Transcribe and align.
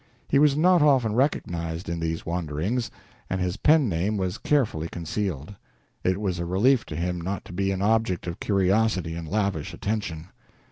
He 0.27 0.39
was 0.39 0.57
not 0.57 0.81
often 0.81 1.13
recognized 1.13 1.87
in 1.87 1.99
these 1.99 2.25
wanderings, 2.25 2.89
and 3.29 3.39
his 3.39 3.57
pen 3.57 3.87
name 3.87 4.17
was 4.17 4.39
carefully 4.39 4.89
concealed. 4.89 5.53
It 6.03 6.19
was 6.19 6.39
a 6.39 6.45
relief 6.47 6.85
to 6.87 6.95
him 6.95 7.21
not 7.21 7.45
to 7.45 7.53
be 7.53 7.69
an 7.69 7.83
object 7.83 8.25
of 8.25 8.39
curiosity 8.39 9.13
and 9.13 9.27
lavish 9.27 9.75
attention. 9.75 10.29